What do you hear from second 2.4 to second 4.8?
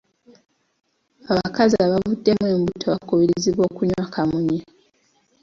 embuto bakubirizibwa okunywa kamunye.